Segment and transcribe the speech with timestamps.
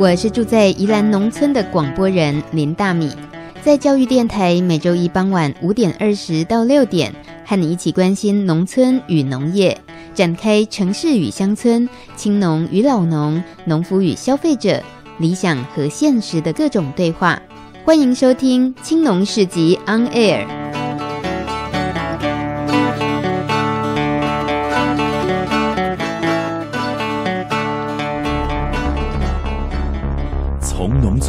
[0.00, 3.10] 我是住在宜兰农村的广播人林大米，
[3.60, 7.14] 在教育电台每周一傍晚五点二十到六点，
[7.44, 9.76] 和你一起关心农村与农业，
[10.14, 11.86] 展开城市与乡村、
[12.16, 14.82] 青农与老农、农夫与消费者、
[15.18, 17.38] 理想和现实的各种对话。
[17.84, 20.46] 欢迎收听《青农市集 On Air》。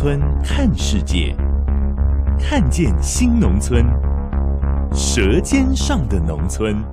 [0.02, 1.36] 村看世界，
[2.40, 3.86] 看见新农村，
[4.96, 6.84] 舌尖上的农村。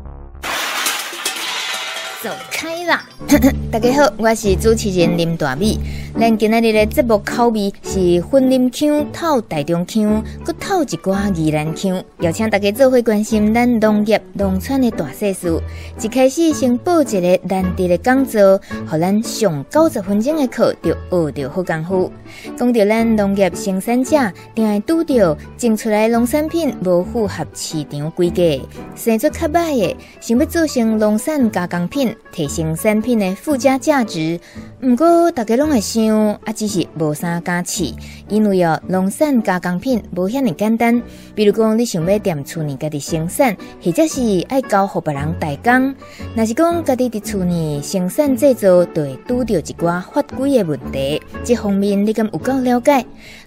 [2.21, 3.05] 走开啦！
[3.71, 5.79] 大家好，我是主持人林大美。
[6.19, 15.61] 咱今日的节目口味是云林腔套台中腔，搁套一寡宜兰腔，邀请大家做伙关心咱农业农村的大细事。
[16.03, 22.13] 一开始先报一个难得的讲座，互咱上九十分钟的课就学到好功夫。
[22.57, 24.17] 讲到咱农业生产者，
[24.57, 28.61] 定会拄到种出来农产品无符合市场规格，
[28.97, 34.39] 生做较歹的，想要做成农产加工品，提升产品的附加价值。
[34.83, 36.39] 毋过大家拢会想。
[36.45, 37.93] 啊，只是无啥加持，
[38.29, 41.03] 因为哦，农产加工品无遐尔简单。
[41.35, 45.95] 比如讲，你想要踮厝内家己生产，或者是爱交互别人代工，
[46.35, 51.21] 若是讲家己伫厝内生产制造，就会拄着一寡法规的问题。
[51.45, 53.05] 这方面你敢有够了解？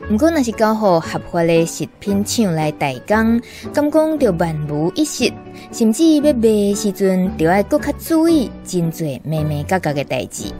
[0.09, 3.41] 毋过若是交互合法的食品厂来代工，
[3.73, 5.31] 敢讲着万无一失，
[5.71, 10.51] 甚至要卖的时阵，就要搁较注意真侪眉眉角角的代志。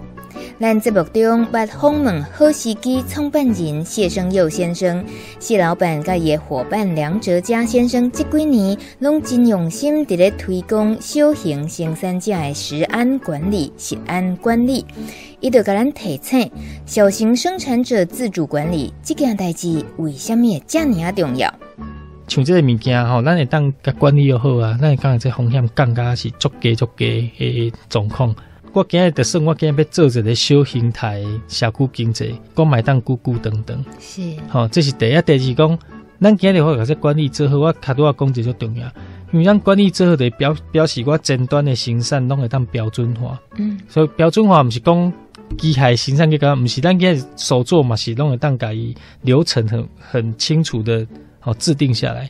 [0.60, 5.04] 咱节目中捌访问好时机创办人谢生佑先生，
[5.40, 14.86] 谢老板甲伊伙伴梁哲嘉先生，这几年拢真用心伫咧推广小型生产者的食安管理、食安管理，
[15.40, 16.52] 伊就甲咱提醒
[16.86, 21.52] 小型生产者自主管理这件代志为虾米会这么重要？
[22.32, 28.34] 像即个物件吼，咱会当甲管理又好啊，咱会讲这风险降加是足低足低的状况。
[28.72, 35.22] 我今日就算我今日要做一个小型态社区经济，讲买当久久等等，是，好、哦，这是第一。
[35.24, 35.80] 第二讲，
[36.22, 38.86] 咱今日话把这管理做好，我较多话讲这就重要，
[39.34, 43.38] 因为咱管理做好就表表示我前端的生产拢会当标准化。
[43.58, 45.12] 嗯，所以标准化不是讲
[45.58, 48.74] 机械生产个，不是咱今日手做嘛，是拢会当改
[49.24, 51.06] 流程很很清楚的，
[51.42, 52.30] 好、哦、制定下来。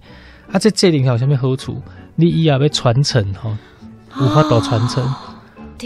[0.52, 1.80] 啊，这制定好下面好处，
[2.16, 3.56] 你以后要传承哈，
[4.20, 5.04] 无法度传承。
[5.04, 5.16] 哦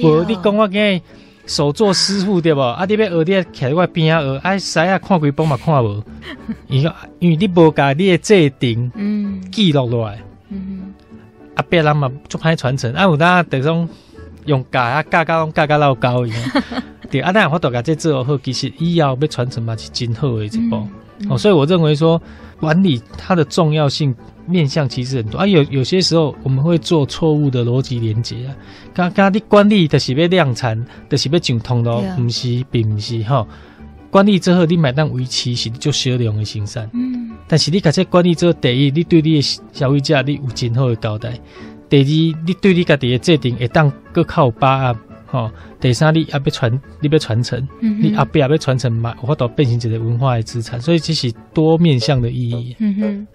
[0.02, 1.02] 无，你讲我今
[1.46, 2.60] 手作师傅对不？
[2.60, 6.04] 啊，你要学，你要徛在我边仔学，啊，谁啊看几本嘛看无？
[6.68, 10.20] 因为因为你无甲你的制定，嗯，记录落来，
[10.50, 10.94] 嗯，
[11.56, 13.88] 啊，别人嘛就歹传承，啊，有当这种
[14.46, 16.42] 用教啊教教教教老高一样，
[17.12, 20.88] 对，啊，那我都甲这做好，其实以后要传承嘛是真好的一步，哦、
[21.20, 21.30] 嗯。
[21.30, 22.22] 嗯，所以我认为说
[22.60, 24.16] 管理它的重要性。
[24.48, 28.56] 面向其实很多啊，有有些时候我们会做错误的逻辑连接啊。
[28.94, 33.44] 刚刚你管理的是要量产，的是要上通咯，不是，并不是哈。
[34.12, 37.32] 管理之后你买单维持是就少量的生产，嗯。
[37.48, 41.32] 但是你把这管理之后，第一，你对你的消费者你有真好的交代；
[41.90, 45.00] 第二，你对你家己的制定会当更靠把握
[45.36, 45.52] 哈。
[45.80, 52.76] 第三，你要要传，你要传承，嗯、你阿爸要传承嘛，有法度变成一个文化的资产，所以这是多面向的意义。
[52.80, 53.28] 嗯哼。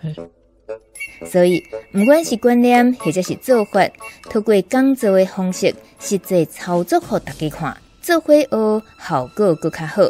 [1.27, 1.63] 所以，
[1.93, 3.87] 不管是观念或者是做法，
[4.31, 10.03] 透过讲座的方式，实际操作给大家看，做伙学效果更较好。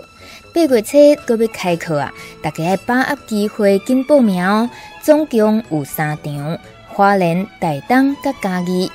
[0.54, 0.96] 八月初
[1.26, 4.70] 阁要开课啊，大家要把握机会，紧报名哦。
[5.02, 8.88] 总共有三场：花莲、台东、甲嘉义。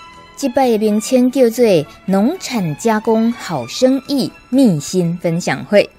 [0.46, 1.66] 即摆的名称叫做
[2.06, 5.90] “农产加工好生意秘辛分享会”。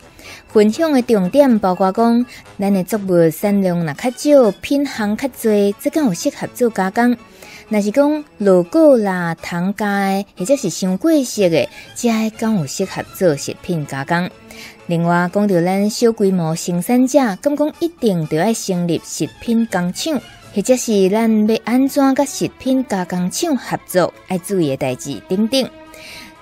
[0.47, 2.25] 分享的重点包括讲，
[2.57, 7.17] 咱的作物产量若较少，品项较侪，这敢有适合做加工。
[7.71, 12.09] 若是讲落果啦、糖加，或者是伤过色的，这
[12.39, 14.31] 敢有适合做食品加工。
[14.87, 20.21] 另外，讲到咱小规模生产者，敢讲一定着要成立食品工厂，
[20.57, 25.69] 或者是咱要安怎甲食品加工厂合作，爱注意的代志等等。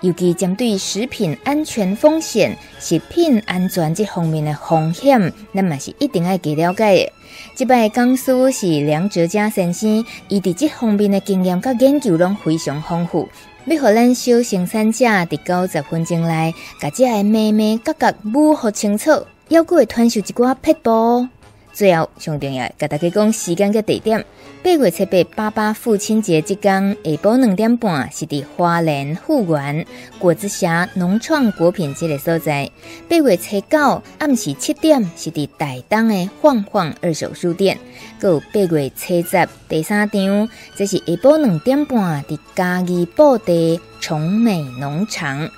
[0.02, 7.12] 尤其针对食品安全风险、食品安全这方面的风险，咱嘛是一定要加了解的。
[7.56, 13.28] 即摆讲师是梁哲嘉先生，伊伫这方面的经验甲研究拢非常丰富。
[13.64, 21.26] 要互咱小生产者伫九十分钟内，甲这个眉眉角角模糊清楚，犹阁会传授一寡撇步。
[21.74, 24.24] 最后上重要，甲大家讲时间跟地点。
[24.62, 29.84] 八月七八爸爸父亲节即天下晡两点半是伫花莲富源
[30.18, 32.70] 果子社农创果品这个所在。
[33.08, 37.76] 八月七九暗时七点是伫台东的晃晃二手书店。
[38.20, 43.52] 搁有八月七十第三场，这是下晡两点半伫嘉义布袋
[44.00, 45.50] 崇美农场。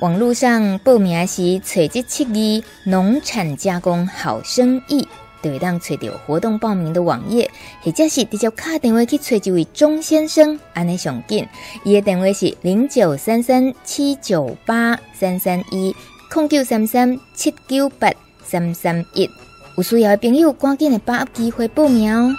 [0.00, 5.06] 网络上报名时，找这七字农产加工好生意。
[5.42, 7.50] 就会当找到活动报名的网页，
[7.82, 11.46] 或者是直接打电话去找这位钟先生，安尼上紧。
[11.84, 15.94] 伊的电话是零九三三七九八三三一，
[16.30, 18.10] 空九三三七九八
[18.44, 19.28] 三三一。
[19.76, 22.34] 有需要的朋友，赶紧来把握机会报名哦。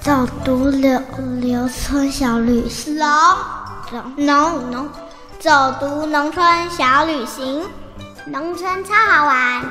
[0.00, 1.02] 早读柳
[1.40, 2.96] 柳村小旅行，
[4.16, 5.05] 农农农。
[5.46, 7.62] 走读农村小旅行，
[8.26, 9.62] 农村超好玩。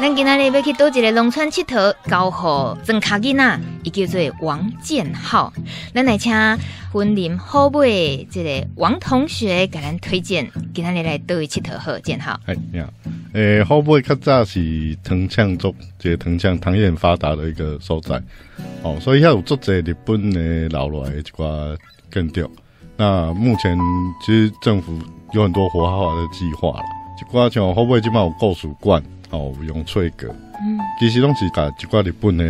[0.00, 2.32] 咱今仔日要去倒一个农村佚佗，交予
[2.86, 5.52] 庄卡囡仔，伊叫做王建浩。
[5.94, 6.32] 咱来请
[6.90, 12.40] 婚林好尾这个王同学给咱推荐，今仔日来倒位佚佗好，建浩。
[12.46, 12.88] 哎，你好。
[13.34, 18.18] 诶，好尾较早是藤枪族，这个藤枪糖业很发达的一个所在。
[18.82, 21.76] 哦，所以遐有足侪日本的留落来一寡
[22.10, 22.50] 建筑。
[22.98, 23.78] 那目前
[24.20, 24.92] 其实政府
[25.30, 26.82] 有很多活化的计划了，
[27.20, 29.00] 一寡像好尾即摆有故事馆，
[29.30, 30.26] 哦，用翠阁，
[30.60, 32.44] 嗯，其实拢是把一寡日本的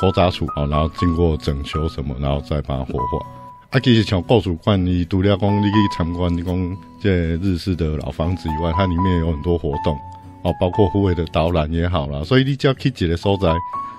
[0.00, 3.26] 古早厝，哦，然后经过整修什么，然后再把它活化。
[3.68, 9.94] 啊，其实像故事馆，你除了讲你去参观，你讲这日式的老房子以外，它里面有很多活动，
[10.42, 13.52] 哦，包括户外的导览也好啦，所以你只要去一个所在。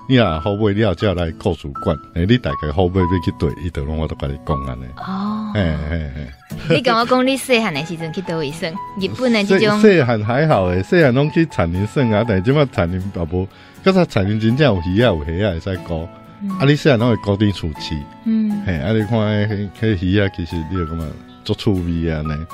[0.06, 4.84] 你啊，好尾你要叫来故事馆，诶，你大概好尾要去对，伊都拢我都甲你讲安尼。
[4.98, 6.76] 哦，嘿嘿嘿。
[6.76, 8.68] 你跟我讲，你细汉的时阵去倒位耍？
[9.00, 9.80] 日本的这种。
[9.80, 13.48] 细汉还好诶，细汉拢去田林耍啊，但系即马田林也无，
[13.82, 16.08] 可是田林真正有鱼啊，有虾啊会使搞。
[16.60, 17.96] 啊，你细汉拢会固定厝市。
[18.26, 18.62] 嗯。
[18.66, 21.06] 嘿，啊，你看迄迄鱼啊，其实你有感觉
[21.44, 22.46] 足趣味啊呢。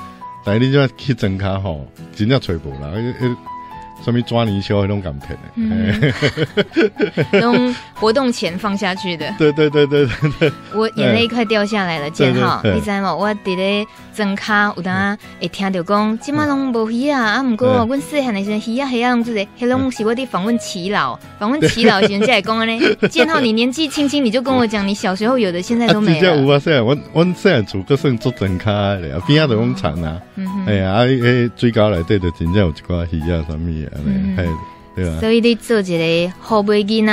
[0.44, 2.93] 但系你即马去庄卡吼，真正找无啦。
[4.02, 6.12] 什么抓泥鳅那种港片的，嗯，
[7.32, 10.06] 那种活动前放下去的，对对对对
[10.38, 13.14] 对，我眼泪快掉下来了，建浩，你知吗？
[13.14, 22.81] 我伫咧庄卡有当会听到讲，今马拢无鱼啊，啊，毋过阮细汉的时阵鱼啊虾啊拢做个，迄拢是我伫访问耆老， 访问耆老时阵才会讲安尼。
[23.08, 26.37] 建浩，你年纪轻轻你就跟我讲，你小时候有的现在都没了。
[26.41, 30.20] 有啊，细汉我我细汉厝阁算做庄卡的，边仔都拢长啊，
[30.67, 33.58] 哎呀，啊，迄水沟内底就真正有一寡鱼啊，什
[33.94, 34.37] 嗯，
[34.94, 37.12] 对啊，所以你做一个好尾囡仔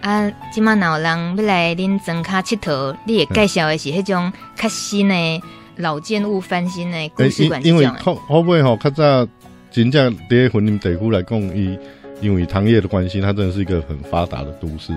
[0.00, 5.42] 啊，今麦老人要来恁庄卡佚佗，你也介绍的是迄种较新的
[5.76, 7.68] 老建物翻新的故事馆，欸。
[7.68, 9.28] 因为后后尾吼，较早
[9.70, 11.78] 真正伫云林地区来讲，伊
[12.20, 14.92] 因为糖业的关系，它真的是一个很发达的都市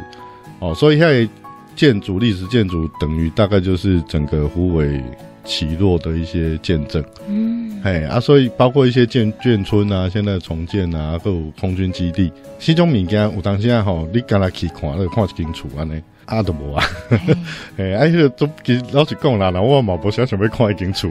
[0.60, 1.30] 哦，所以现在
[1.76, 5.04] 建筑历史建筑等于大概就是整个湖尾。
[5.44, 16.84] 起落的一些见证，嗯，嘿啊，所以包括一些建眷村啊，现在重建啊，各有空军基地，这种物件有当时啊吼，你敢来去看，你看一间厝安尼，啊都无啊，
[17.76, 21.10] 嘿，啊，迄个都其实老实讲啦，那我嘛不想想要看一间厝，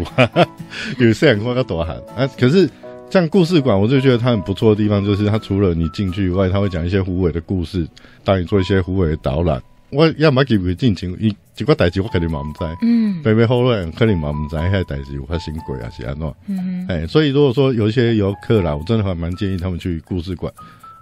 [0.99, 1.97] 因为虽然看较大汉。
[2.17, 2.69] 啊，可是
[3.11, 7.87] 像故事馆，我就觉得它很不错的地方，就是它除了你进去以外，它会讲一些虎尾的故事，
[8.25, 9.61] 带你做一些虎尾的导览。
[9.93, 16.35] 我要买机会进前，伊一个代志我肯定嘛唔知，嗯，白白好乱，肯定嘛唔知，遐代志有发生过啊，是安怎？
[16.49, 20.51] 嗯，哎，所以如果说有一些游客啦，我真的还蛮建议他们去故事馆，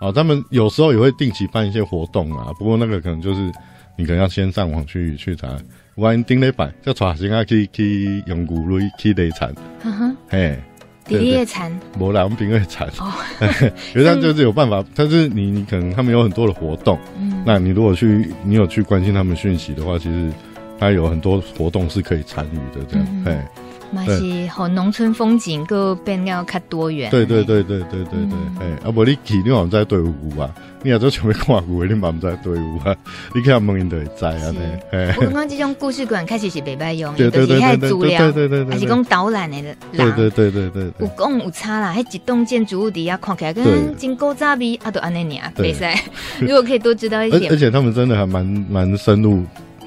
[0.00, 3.40] 啊，他们有时候也会定期办一些活动啊，不过那个可能就是
[3.96, 5.56] 你可能要先上网去去查，
[5.94, 10.16] 万一顶礼拜叫带学生啊去去用鱼类去类产，哈哈，
[11.16, 11.20] 哎。
[11.20, 12.86] 你也馋，没啦，我们平会馋。
[12.98, 13.12] 哦，
[13.94, 20.30] 有这样就是有办法，但是你你可能他们有很多的活动，嗯，那你如果去，你有去关心他们讯息的话，其实
[20.78, 23.59] 他有很多活动是可以参与的，这样，哎、嗯。
[23.90, 27.10] 嘛是和农村风景个变要较多元。
[27.10, 30.48] 对对对对对对对，哎，啊无你记住我们在队伍啊，
[30.82, 32.94] 你也做前面看话古，你忙在队伍啊，
[33.34, 35.20] 你看阿梦因都会知我。
[35.20, 38.32] 刚刚这种故事馆开始是被摆用，都是以他主聊，
[38.70, 39.74] 还是讲导览来的？
[39.92, 40.92] 对对对对对。
[41.00, 45.84] 武功有差啦，还几栋建筑物底下看起来跟金狗扎比，啊都安尼尔，袂使。
[46.40, 49.42] 如果可以多知道一点，而且他们真的还蛮蛮深入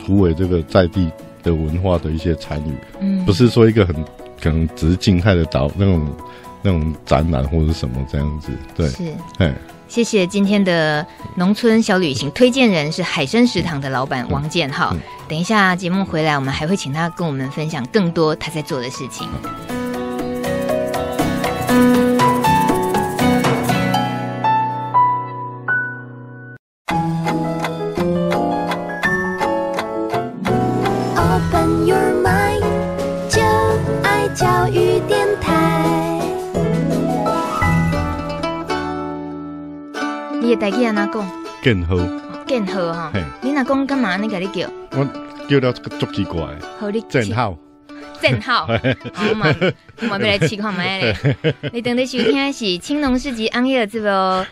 [0.05, 1.09] 土尾这个在地。
[1.43, 3.95] 的文化的一些参与，嗯，不是说一个很
[4.41, 6.15] 可能只是静态的导那种
[6.61, 9.53] 那种展览或者什么这样子，对，是，哎，
[9.87, 14.95] 谢谢今天的农村小旅行推荐人是海参食堂的老板王建浩，
[15.27, 19.27] 等一下节目回来，我们还会请他跟我们分享更多他在做的事情。
[40.63, 41.31] 台语安怎讲？
[41.61, 41.97] 建好，
[42.47, 43.11] 建好哈。
[43.41, 44.15] 你若讲干嘛？
[44.15, 44.69] 你甲你叫？
[44.91, 45.03] 我
[45.49, 46.39] 叫了这个足奇怪。
[46.79, 47.57] 好，你正 好。
[48.21, 48.65] 正好，
[49.13, 49.53] 好嘛，
[49.99, 51.35] 我们要来试看卖咧。
[51.73, 54.07] 你等你收听的是青龙市集红叶这部，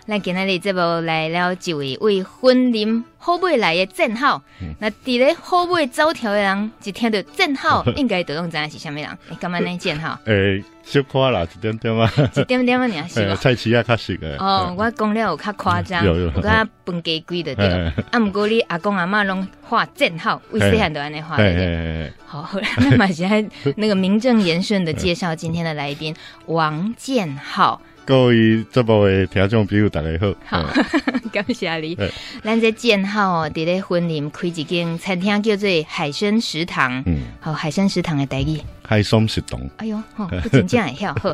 [0.08, 2.86] 来今日这部来了一位为婚礼
[3.18, 4.42] 好买来的正好。
[4.80, 9.18] 那伫咧好买走跳的人，就听到正好， 应该都拢知影是虾米人？
[9.30, 10.20] 你干嘛那正好？
[10.26, 13.36] 诶，小夸啦，一点点啊，一点点啊，你是吧？
[13.40, 14.36] 菜市啊，较实个。
[14.38, 17.66] 哦，我讲了有较夸张，有有，我讲分家贵的对。
[18.12, 22.12] 啊，毋过你阿公阿嬷拢画正号，为细汉都安尼画的。
[22.26, 23.46] 好， 那么现在
[23.78, 26.16] 那个名正言顺的介绍今天的来宾
[26.48, 27.82] 王建浩。
[28.12, 30.36] 各位这部的听众朋友，大家好。
[30.46, 30.70] 好，
[31.32, 31.98] 感谢你。
[32.44, 37.02] 咱这建浩哦，伫咧婚礼开一间餐厅，叫做海参食堂。
[37.06, 38.60] 嗯，好，海参食堂的台语。
[38.84, 39.62] 海参食堂。
[39.78, 39.98] 哎呦，
[40.44, 41.34] 不真正会晓好。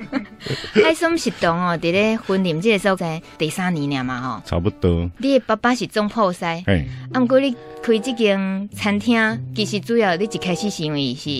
[0.82, 4.42] 海参食堂哦，伫咧婚礼这个所在第三年了嘛，吼。
[4.46, 5.10] 差不多。
[5.18, 6.46] 你的爸爸是总铺师。
[6.46, 6.86] 哎。
[7.12, 7.54] 啊，不过你。
[7.82, 11.30] 开这间餐厅，其实主要你一开始是因为是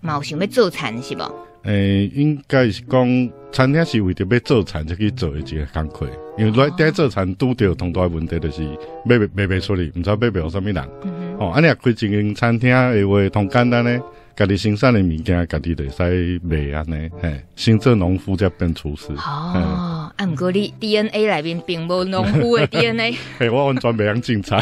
[0.00, 1.24] 嘛有想要做餐，是不？
[1.66, 6.06] 诶、欸，应该是讲餐厅是为着要做餐才去做的一个工课，
[6.38, 8.62] 因为来在做餐拄到同大问题，就是
[9.04, 10.88] 卖卖卖出去，唔知卖卖互什么人。
[11.02, 14.00] 嗯、哦，安尼开一间餐厅的话，同简单呢。
[14.36, 19.06] 家己生产的物件，家己就使卖安尼，嘿，先做农夫再变厨师。
[19.14, 23.16] 哦，啊，毋过你 DNA 内面并无农夫的 DNA。
[23.38, 24.60] 嘿，我完全袂晓种菜。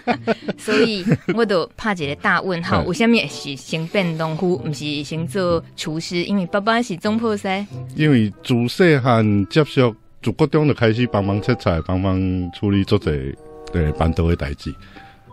[0.58, 1.02] 所以
[1.34, 6.22] 我就拍一个大问号，为什么是先变农夫，毋是先做厨师？
[6.24, 7.48] 因为爸爸是总铺师。
[7.94, 12.20] 因为自细汉接触，自国中就开始帮忙切菜，帮忙
[12.52, 13.34] 处理做这
[13.72, 14.74] 对办桌的代志。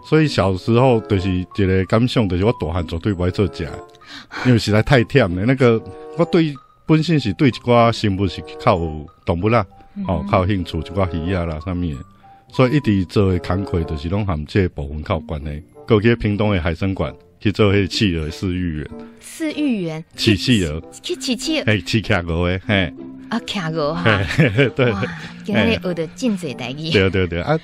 [0.06, 3.68] 所以小时候就是一个感想，就是我大汉绝对不爱做食，
[4.46, 5.46] 因为实在太忝了。
[5.46, 5.82] 那个
[6.18, 6.54] 我对
[6.86, 8.78] 本身是对一寡生物是靠
[9.26, 9.66] 动物啦，
[10.08, 11.94] 哦，靠兴趣一寡鱼啊啦啥物，
[12.52, 15.64] 所以一直做的工课就是拢含这部分靠关系。
[15.88, 18.88] 过去屏东的海参馆去做迄企鹅饲育员，
[19.22, 22.94] 饲育员，饲企鹅，去饲企鹅，哎，饲企鹅诶，嘿，
[23.30, 24.04] 啊，企鹅哈，
[24.76, 24.94] 对，
[25.46, 27.42] 今日学的真济代志，对对对。
[27.42, 27.58] 啊。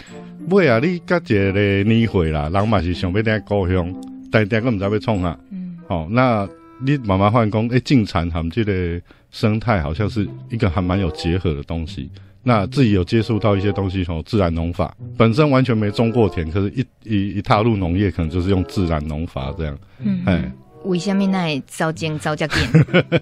[0.47, 1.51] 尾啊，你甲一个
[1.83, 3.93] 年会啦，人嘛是想要点故乡，
[4.31, 5.37] 但点个毋知要创啊。
[5.51, 6.47] 嗯，好、哦，那
[6.81, 8.99] 你慢慢发现讲，诶、欸，进产含这个
[9.31, 12.09] 生态好像是一个还蛮有结合的东西。
[12.41, 19.77] 那自己有接触到一些东西，从自然农法本身完全没种过田，可是一一一踏入农业，可能就是用自然农法这样。
[19.99, 20.51] 嗯，哎，
[20.85, 23.21] 为什么那招精招加变？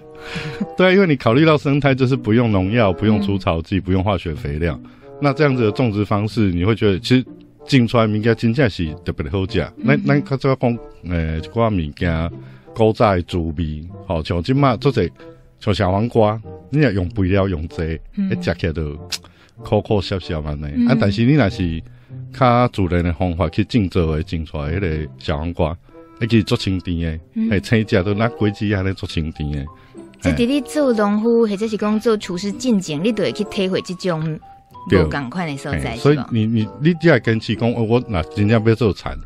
[0.78, 4.80] 对啊，因为你考虑到生态，就是不用农药，不用除草剂，嗯、不用化学肥料。
[5.20, 7.24] 那这样子的种植方式，你会觉得其实
[7.66, 9.66] 种出来物件真正是特别的好食。
[9.76, 10.78] 那那较早讲，
[11.10, 12.30] 诶，一寡物件
[12.74, 15.08] 古早的滋味，好像今嘛做者
[15.58, 17.98] 像小黄瓜，你若用肥料用济，
[18.30, 18.96] 一食起来都
[19.62, 20.88] 口口涩涩安尼。
[20.88, 21.82] 啊，但是你若是
[22.32, 25.76] 较自然的方法去种植的种出来迄个小黄瓜，
[26.20, 29.66] 会其实做清甜的，诶，青食都拿果子安尼做清甜的。
[30.20, 34.38] 即伫你做农夫或者是讲做厨师进前，你都会去体会这种。
[34.88, 39.16] 对，赶快的所在，所以你你你只要坚持讲，我那真正要做产，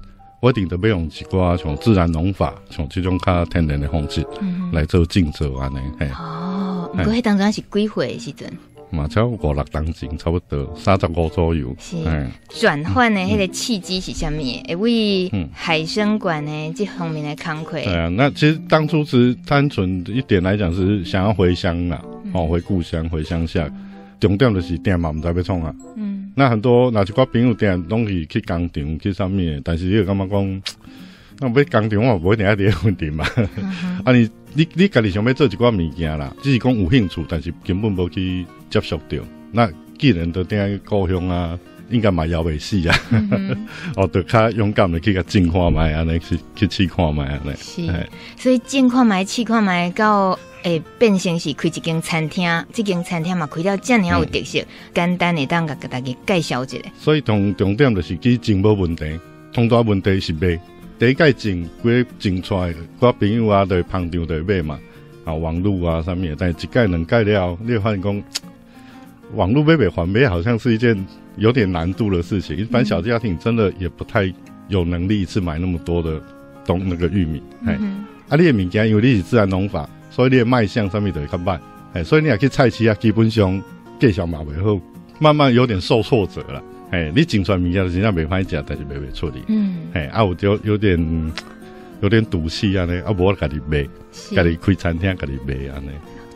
[0.40, 4.26] 我一定得要用一寡像自然农法，像这种较天然的方式
[4.72, 5.78] 来做种植安尼。
[6.18, 8.50] 哦，不过迄当中是几岁时阵？
[8.90, 11.74] 嘛，差五六当前，差不多三十五左右。
[11.78, 11.96] 是
[12.50, 14.62] 转换的迄个契机是虾米？
[14.68, 17.80] 因为海生馆的这方面的工课。
[17.82, 22.02] 对啊，那其实当初是单纯一点来讲，是想要回乡啦，
[22.34, 23.66] 哦，回故乡，回乡下。
[24.22, 25.74] 重点就是店嘛，毋知要创啊。
[25.96, 30.62] 嗯，那很多那几个朋友店拢是去工厂去上面，但是你又感觉讲，
[31.40, 33.26] 那要工厂我无一定要点稳定嘛。
[34.06, 39.20] 啊，你你你家己想要做一寡物件啦，只是讲有兴趣，但是根本无去接触着。
[39.50, 41.58] 那既然都点故乡啊，
[41.90, 42.96] 应该嘛要未死啊。
[43.96, 47.52] 哦，就较勇敢的去甲进看卖安尼去去试看卖安尼。
[47.56, 50.38] 是，所以进看卖、试看卖到。
[50.62, 56.78] 诶，变成是开一间餐厅，这间餐厅嘛开了这样有特色，嗯、简单的当个给大家介绍一下。
[56.98, 59.04] 所以同重点就是其实种无问题，
[59.52, 60.58] 同大问题是卖。
[60.98, 64.78] 第一届种，规种出来，我朋友啊，对捧场对买嘛，
[65.24, 68.22] 啊，网络啊上面，但是一届两届了，你会发现讲，
[69.34, 70.96] 网络买卖还买好像是一件
[71.38, 72.56] 有点难度的事情。
[72.56, 74.32] 一般小家庭真的也不太
[74.68, 76.22] 有能力一次买那么多的
[76.64, 77.42] 东那个玉米。
[77.66, 77.74] 哎、
[78.28, 79.88] 啊，你的物件因为你是自然农法。
[80.14, 81.58] 所以你的卖相上面就会较慢，
[81.94, 83.60] 哎，所以你也去菜市啊，基本上
[83.98, 84.78] 介绍嘛袂好，
[85.18, 91.32] 慢慢有点受挫折了，哎，你种出来物件真正袂歹食，但是卖袂出去，嗯，哎，啊，有就有点
[92.02, 93.88] 有点赌气啊呢，啊，无我家己卖，
[94.36, 95.90] 家己开餐厅，家己卖啊呢。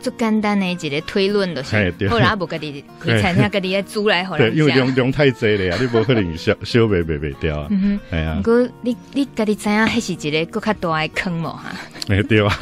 [0.09, 4.49] 最简单的一个推论就是，后来无家己开餐厅，家己来煮来好了。
[4.51, 7.67] 因为量量太济了呀，你无可能 烧烧卖卖卖掉啊。
[7.69, 8.39] 嗯哼，系啊。
[8.43, 11.63] 不过你你家己知影，还是一个更较大的坑无哈？
[12.07, 12.57] 没对啊，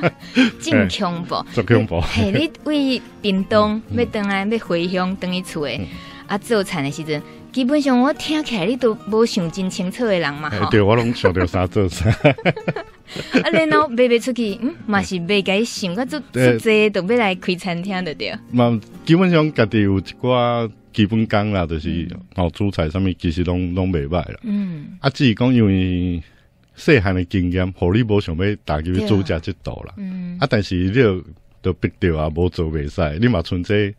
[0.60, 2.00] 真恐怖，真恐怖。
[2.02, 5.80] 嘿，你为屏东要回来，要回乡，等于厝诶，
[6.26, 7.22] 啊，做菜的时阵，
[7.52, 10.50] 基本上我听起来你都无想真清楚的人嘛。
[10.70, 12.08] 对，我拢想着啥做啥。
[13.42, 18.34] 啊，然后卖卖出去，嗯，嘛是卖个想个做做这，都要来开餐厅的对。
[18.50, 24.40] 嘛，基本上家己有一寡基本功啦，就是哦，煮菜上面其实拢拢袂歹啦。
[24.44, 26.22] 嗯，啊，只是讲因为
[26.74, 29.92] 细汉的经验，互你无想要大家去煮食即道啦。
[29.98, 31.22] 嗯，啊，但是你就
[31.60, 33.94] 都逼着啊，无做袂使，你嘛存这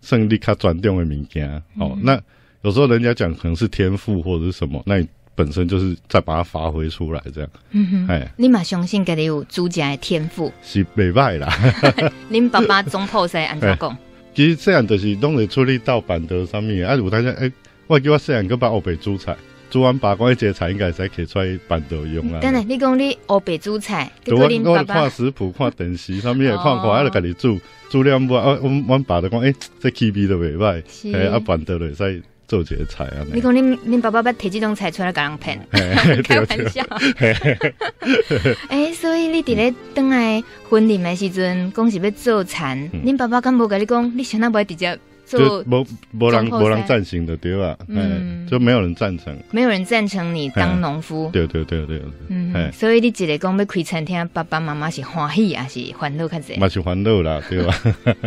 [0.00, 1.62] 算你较专长的物件。
[1.78, 2.18] 哦，那
[2.66, 5.08] 有时候人家讲可能是天赋或者是什么，那你。
[5.36, 7.50] 本身就是再把它发挥出来，这样。
[7.72, 10.50] 嗯哼，哎，你嘛相信家己有煮食的天赋？
[10.62, 11.46] 是袂歹啦。
[12.32, 13.94] 恁爸爸总铺师安怎讲？
[14.34, 16.88] 其实这样就是拢会处理到板德上面。
[16.88, 17.52] 啊，如果大家哎，
[17.86, 19.36] 我叫我细汉个把乌白煮菜，
[19.68, 22.40] 煮完把关一节菜应该才可以出来板凳用啊。
[22.40, 28.58] 等下，你讲你乌白煮菜，我我看食谱，看电视上面看看，啊，就家己煮，煮了不啊？
[28.62, 30.82] 我我爸就讲，哎，这气味都袂歹，
[31.14, 32.18] 哎，啊板凳嘞在。
[32.48, 33.26] 做这个菜啊！
[33.32, 35.58] 你讲恁恁爸爸要提这种菜出来给人骗？
[36.22, 36.84] 开玩笑。
[38.68, 44.16] 哎，所以你伫咧等来婚礼的时阵，讲是要做餐，恁爸爸敢无甲你讲？
[44.16, 45.64] 你想那不会直接做？
[45.66, 47.76] 无无人无人赞成的对吧？
[47.88, 51.28] 嗯，就没有人赞成，没有人赞成你当农夫。
[51.32, 52.00] 对对对对。
[52.28, 56.28] 嗯，所以你一个讲要开餐厅，爸爸妈妈是欢喜还是烦恼？
[56.28, 56.56] 较济？
[56.58, 57.74] 嘛是烦恼啦，对吧？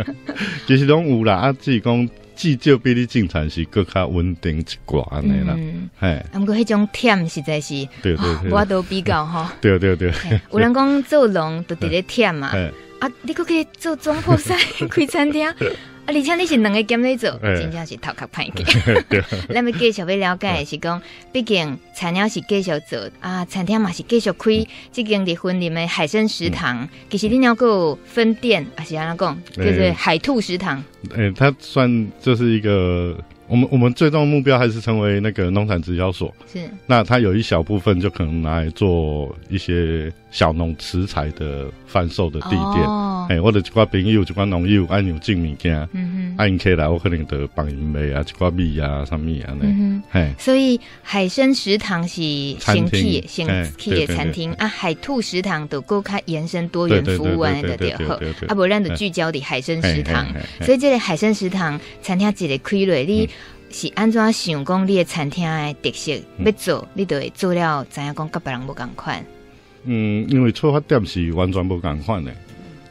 [0.68, 2.06] 其实拢有啦，啊，只是讲。
[2.40, 5.54] 至少比你正常是更较稳定一寡安尼啦，
[5.98, 10.10] 哎，不过迄种忝实在是，对对对，我都比较吼， 对对对，
[10.50, 12.50] 有人讲做农都直咧忝嘛，
[13.00, 14.52] 啊，你可以做总铺师
[14.88, 15.46] 开餐厅。
[15.50, 15.54] 啊
[16.06, 18.64] 而且你是两个兼在做， 真正是头壳歹记。
[19.54, 24.66] 咱们继续要了解的是讲，毕竟菜鸟是继续做啊，餐厅嘛是继续开。
[24.90, 29.38] 即间的婚礼的海参食堂，其实你要够分店，还是安怎讲？
[29.54, 30.82] 就是海兔食堂。
[31.14, 33.16] 诶，它算就是一个。
[33.50, 36.32] 我们我们最终的目标还是成为那个农产直销所。
[36.50, 42.84] 是，那它有一小部分就可能拿来做一些小农食材的贩售的地点。
[42.86, 50.32] 哦，哎，我的一寡朋友、一寡农友按有进物件，嗯哼，爱客来我可能得帮伊卖啊，一寡米啊，什么啊，嗯哼，嘿。
[50.38, 52.22] 所以海参食堂是
[52.60, 58.14] 先开先开的餐厅啊，海兔食堂都够开延伸多元服务啊，那个点好。
[58.46, 60.24] 啊，不然就聚焦的海参食堂。
[60.60, 63.28] 所以这个海参食堂餐厅一个开落你。
[63.70, 66.12] 是安怎想讲你的餐厅的特色
[66.44, 69.24] 要做，你就会做了，知影讲甲别人无共款。
[69.84, 72.32] 嗯，因为出发点是完全无共款的。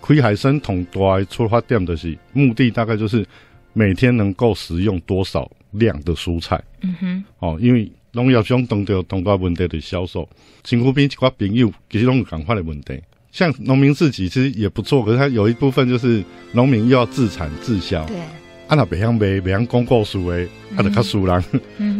[0.01, 3.25] 开海参同大的出发点就是目的，大概就是
[3.73, 6.59] 每天能够食用多少量的蔬菜。
[6.81, 7.23] 嗯哼。
[7.39, 10.27] 哦，因为农业上碰到同大问题的销售，
[10.63, 12.99] 辛苦边一寡朋友其实拢有共款的问题。
[13.31, 18.03] 像农民自己其实也不错，可是他有一部分就是农民又要自产自销。
[18.05, 18.17] 对。
[18.69, 21.43] 啊，那别样卖，别样广告书诶，啊，就较输人。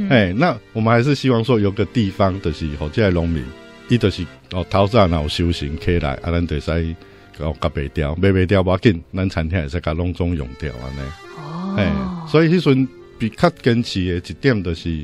[0.07, 3.43] 哎，那我们还是希望说有个地方，就是好这农民，
[3.87, 6.95] 伊就是哦，头早然后修行起来，啊，咱就使
[7.39, 10.99] 哦，甲卖掉，卖卖掉，无要紧，咱餐厅也是甲拢总用掉安尼。
[11.39, 11.91] 哦，哎，
[12.29, 15.03] 所以迄阵比较坚持的一点，就是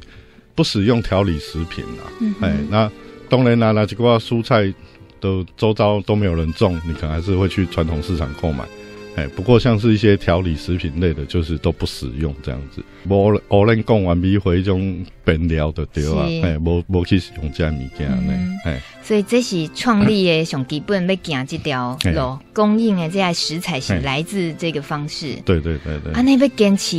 [0.53, 2.03] 不使用调理食品啦。
[2.21, 2.91] 嗯，哎，那
[3.27, 4.71] 当然啦，那几个蔬菜
[5.19, 8.63] 都周遭都没有人种，你可能还是会去传统市场购买。
[9.15, 12.83] 哎，不过像是一些调理食品类的，就是都不使用这样子。
[13.07, 16.25] 无无人讲完米回种本料的对啊？
[16.43, 18.33] 哎，无无去使用这样物件呢。
[18.65, 25.35] 哎，所以这是创立的上基本要行这条路，供应的这些食材是来自这个方式。
[25.45, 26.11] 对对对对。
[26.11, 26.97] 啊，那要坚持，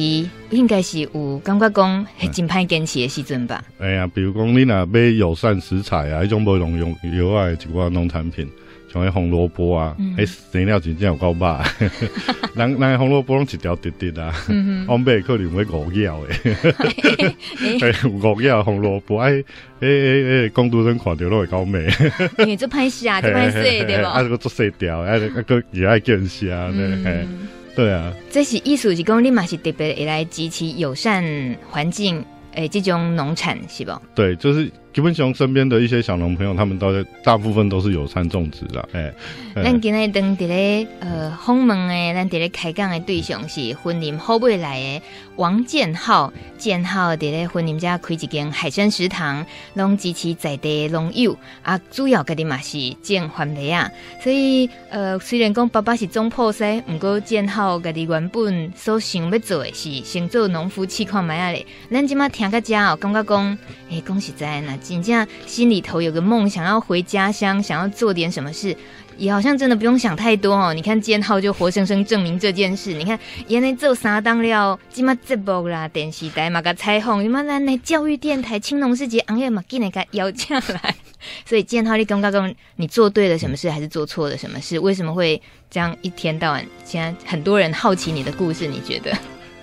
[0.48, 3.62] 应该是有感觉讲系真歹坚持的时阵吧？
[3.78, 8.48] 哎呀，比如讲你若买友善食材啊，一种无农用药啊一寡农产品。
[8.96, 11.58] 像迄红萝卜啊，迄生了真正有够肉，
[12.54, 14.32] 人人红萝卜拢一条直直啊，
[14.88, 16.54] 我买可能会五咬诶，
[17.80, 19.32] 诶 五咬红萝卜，哎
[19.80, 21.86] 哎哎哎，工读生看到都会搞美，
[22.38, 24.06] 因为做歹势啊，做歹势对不？
[24.06, 27.26] 啊，这个做细条，啊个也爱见虾呢，
[27.74, 28.12] 对啊。
[28.30, 31.22] 这是意思是讲，你嘛是特别会来支持友善
[31.70, 33.92] 环境诶，这种农产是不？
[34.14, 34.70] 对，就是。
[34.96, 36.90] 基本上身边的一些小农朋友，他们都
[37.22, 38.88] 大部分都是有参种植的。
[38.94, 39.12] 哎，
[39.54, 45.02] 咱今日登伫咧呃访问诶，咱伫咧开讲的对象是婚林后未来诶
[45.36, 53.90] 王建浩，建浩伫咧婚林家开一间海鲜食堂，拢支持在地农友啊，主要家己嘛是种番麦啊，
[54.22, 63.58] 所以呃虽然讲爸爸是总铺西，毋过建浩家己原本所想要做诶是先做农夫试看卖啊咧，咱即马听个遮哦，感觉讲
[63.90, 64.74] 诶讲实在那。
[64.88, 68.76] 真正心里头有个梦，想要回家乡，想要做点什么事，
[69.16, 70.72] 也好像真的不用想太多哦。
[70.72, 72.92] 你看建浩就活生生证明这件事。
[72.92, 73.18] 你看
[73.48, 80.94] 原来做三档了，今嘛直播啦，电视台嘛个彩虹，你嘛咱来教育电台青农世界行业嘛，给你个邀请来。
[81.44, 84.78] 所以建浩，你刚刚讲你做对了什么事，还是做错了什么事？
[84.78, 86.64] 为什么会这样一天到晚？
[86.84, 89.12] 现在很多人好奇你的故事，你觉得？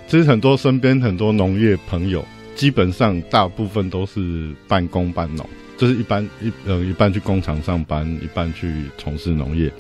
[0.08, 2.26] 其实很多身边很多农业朋友。
[2.56, 9.72] 基本上大部分都是半工半农，就是一般一呃一半去工厂上班，一半去从事农业。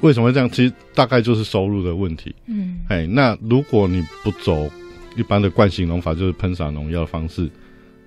[0.00, 0.48] 为什么会这样？
[0.50, 2.34] 其实大概就是收入的问题。
[2.46, 4.70] 嗯，哎，那如果你不走
[5.16, 7.48] 一般的惯性农法，就是喷洒农药的方式，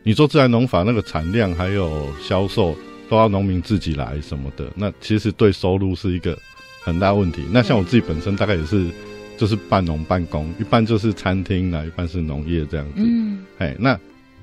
[0.03, 2.75] 你做自然农法，那个产量还有销售
[3.09, 6.37] 都要农民自己来什么的，那其实对收入是一个
[6.83, 7.43] 很大问题。
[7.51, 8.87] 那像我自己本身大概也是。
[9.37, 12.93] 就是半农半工，一半就是餐厅啦，一半是农业这样子。
[12.97, 13.99] 嗯，哎，那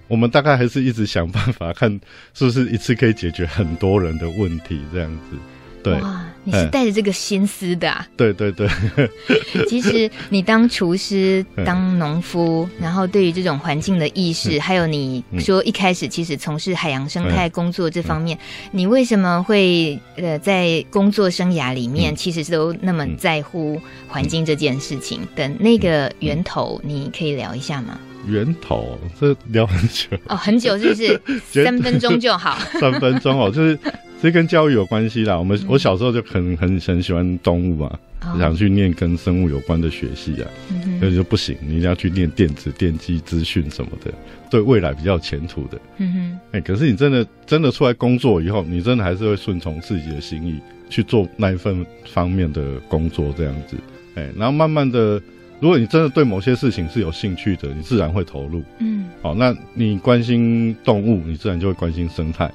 [0.09, 1.91] 我们大概还是一直想办法看，
[2.35, 5.37] 是不是一次可以解决很多人的问题这样子。
[5.83, 8.07] 对，哇，你是带着这个心思的啊？
[8.17, 8.69] 对对对。
[9.69, 18.39] 其实你当厨师、 当农夫，然后对于这种环境的意识，还有你说一开始其实从事海洋生态工作这方面，
[18.73, 27.99] 你为什么会呃在工作生涯里面其实是都那么在乎环境这件事情的那个源头，你可以聊一下吗？
[28.27, 31.21] 源头这聊很久哦，很久是不是？
[31.65, 32.59] 三分钟就好。
[32.79, 33.79] 三分钟哦，就是。
[34.23, 35.39] 这跟教育有关系啦。
[35.39, 44.13] 我们我小时候就很很很喜欢动物啊，嗯、想去念跟生物有关的学系啊，所以、嗯、哼就不行，你一定要去念电子、电机、资讯什么的，
[44.51, 45.81] 对未来比较有前途的。
[45.97, 53.77] 嗯哼，哎、欸，可是你真的真的出来工作以后，你真的还是会顺从自己的心意去做那一份方面的工作，这样子。
[54.17, 55.19] 哎、欸，然后慢慢的，
[55.61, 58.63] 如果你真的对某些事情是有兴趣的，你自然会投入。
[58.81, 62.51] 嗯，好，那你关心动物，你自然就会关心生态。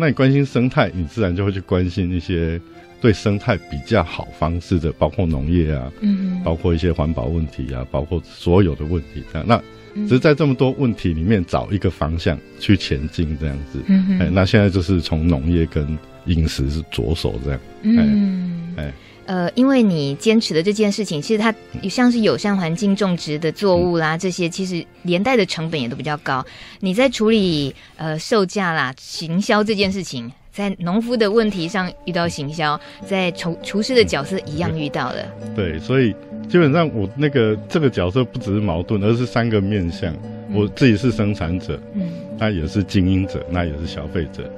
[0.00, 2.60] 那你关心生态，你自然就会去关心一些
[3.00, 9.46] 对生态比较好方式的，包括农业啊，嗯哼，包括一些环保问题啊，包括所有的问题这样。
[9.46, 9.62] 那
[10.06, 13.78] 只是在这么多问题里面找一个方向去前进这样子。
[14.18, 17.60] 哎，那现在就是从农业跟饮食是着手这样。
[17.82, 18.92] 嗯，哎。
[19.30, 21.54] 呃，因为你坚持的这件事情，其实它
[21.88, 26.44] 像是友善环境种植的作物啦，这些其实连带的成本也都比较高。
[26.80, 35.24] 你在处理呃售价啦、行销这件事情，在农夫的问题上遇到行销，在厨厨师的角色一样遇到了。
[35.54, 36.12] 对，所以
[36.48, 40.12] 基本上我那个这个角色不只是矛盾，而是三个面向。
[40.52, 44.52] 我自己是生产者，嗯，那也是经营者，那也是消费者。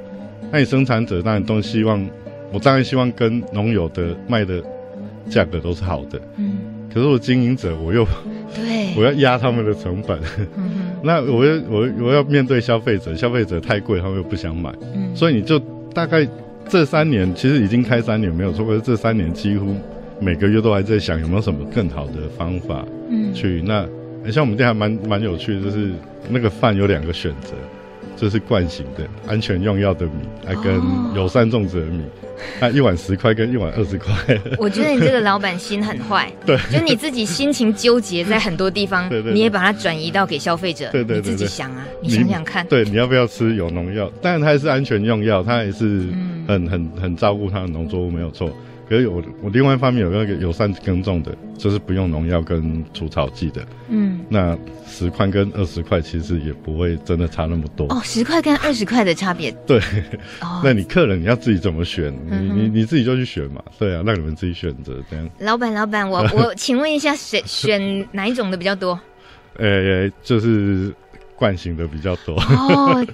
[0.50, 2.02] 那你生产者当然都希望。
[2.52, 4.62] 我当然希望跟农友的卖的
[5.28, 6.58] 价格都是好的，嗯，
[6.92, 8.04] 可是我经营者我又
[8.54, 10.18] 对， 我要压他们的成本，
[10.56, 10.82] 嗯、哼。
[11.04, 15.58] 那我又我我要面对消费者，消费者太贵，他们又不想买，嗯，所以你就
[15.92, 16.26] 大概
[16.68, 19.74] 这三年其实已经开三年没有错，可是这三年几乎
[20.20, 23.84] 每个月都还在想有没有什么更好的方法，嗯，去那
[24.30, 25.90] 像我们店还蛮蛮有趣的，就是
[26.28, 27.54] 那个饭有两个选择。
[28.22, 30.12] 就是惯行的安全用药的米，
[30.46, 30.80] 还跟
[31.12, 32.04] 友善种植的米，
[32.60, 32.76] 那、oh.
[32.76, 34.14] 一碗十块跟一碗二十块。
[34.58, 44.08] 我觉得你这个老板心很坏， 对，就你自己心情纠结在很多地方，对对对，你也把它转移到给消费者，对，对对对，你自己想啊，你想想看，对，你要不要吃有农药？
[44.22, 46.06] 当然它也是安全用药，它也是
[46.46, 48.48] 很很很照顾它的农作物，没有错。
[48.88, 53.64] 可是我我另外一方面有那个友善耕种的，就是不用农药跟除草剂的。
[53.88, 57.86] 嗯，那十块跟二十块其实也不会真的差那么多。
[57.86, 59.50] 哦，十块跟二十块的差别。
[59.66, 59.78] 对。
[60.40, 60.60] 哦。
[60.64, 62.12] 那你客人你要自己怎么选？
[62.30, 63.62] 嗯、你你你自己就去选嘛。
[63.78, 65.28] 对啊，让你们自己选择这样。
[65.38, 68.98] 老板，老板，我我请问一下，选 选哪一种的比较多？
[69.58, 70.94] 呃、欸，就是。
[71.42, 72.36] 惯性的比较多。
[72.40, 73.04] 哦，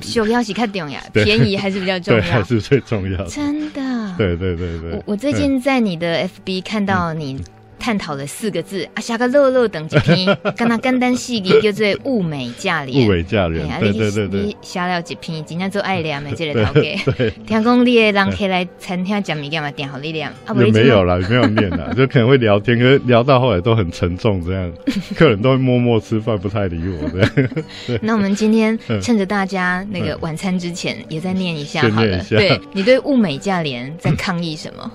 [0.00, 3.26] 首要是看重呀， 便宜还是比较重要， 还是最重要的。
[3.26, 3.80] 真的，
[4.18, 4.90] 对对对对。
[4.94, 7.40] 我我最近在你的 FB 看到你
[7.78, 13.06] 探讨了四个字啊，下个乐乐等一篇，跟他简单细节叫做物美价廉。
[13.06, 14.40] 物美价廉，对对对对。
[14.42, 16.90] 你写了一篇，真正做爱念的这个头家。
[17.46, 20.32] 听讲你的人客来餐厅讲物件嘛，点好你念。
[20.56, 24.72] 也没有啦，没有念啦， 就可能会聊天，可是聊到后来都很沉重，这样
[25.16, 28.00] 客人都会默默吃饭，不太理我这样。
[28.02, 32.24] 那我们今天趁着大家那个晚餐之前，也再念一下好了。
[32.28, 34.90] 对，你对物美价廉在抗议什么？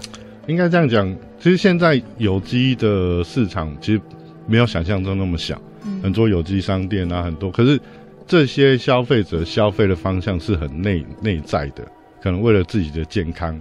[0.47, 4.01] 应该这样讲，其实现在有机的市场其实
[4.45, 7.49] 没有想象中那么小，嗯、很多有机商店啊，很多。
[7.49, 7.79] 可是
[8.27, 11.87] 这些消费者消费的方向是很内内在的，
[12.21, 13.57] 可能为了自己的健康，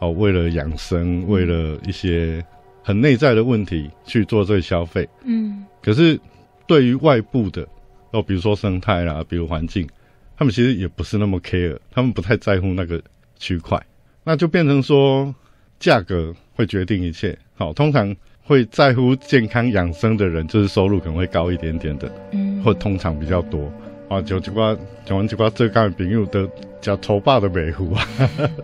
[0.00, 2.44] 哦，为了养生，为了一些
[2.82, 5.08] 很内在的问题去做这个消费。
[5.24, 5.64] 嗯。
[5.80, 6.18] 可是
[6.66, 7.64] 对于外部的，
[8.10, 9.88] 哦，比如说生态啦，比如环境，
[10.36, 13.00] 他们其实也不是那么 care，他们不太在乎那个
[13.38, 13.80] 区块，
[14.24, 15.32] 那就变成说。
[15.78, 17.36] 价格会决定一切。
[17.56, 23.72] 好，通常会在乎健康养生的人，就是收入可能会高一点点的，嗯，或通常比较多。
[24.08, 26.46] 啊，就几挂讲完几挂，这刚朋友的
[26.80, 28.06] 叫头霸的美户啊。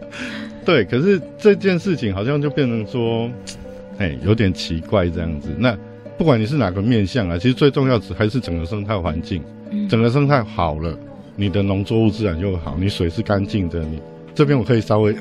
[0.66, 3.30] 对，可是这件事情好像就变成说，
[3.96, 5.48] 哎，有点奇怪这样子。
[5.58, 5.76] 那
[6.18, 9.42] 不管你是哪个面向啊，其实最重要的还是整个生态环境，
[9.88, 10.96] 整个生态好了，
[11.36, 13.80] 你的农作物自然就好，你水是干净的。
[13.80, 13.98] 你
[14.34, 15.16] 这边我可以稍微。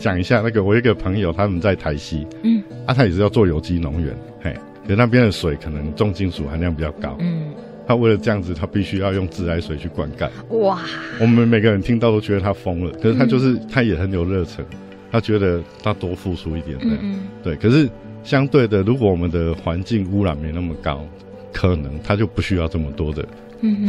[0.00, 7.52] 讲一下那个，我一个朋友他们在台西，嗯，啊，他也是要做有机农园，嘿，可是那边的水可能重金属含量比较高，嗯，
[7.86, 10.80] 他为了这样子，他必须要用自来水去灌溉，哇，
[11.20, 14.64] 我们每个人听到都觉得他疯了，可是他就是、嗯、他也很有热忱，
[15.12, 17.86] 他觉得他多付出一点这样，嗯，对，可是
[18.24, 21.04] 相对的，如果我们的环境污染没那么高，
[21.52, 23.22] 可能他就不需要这么多的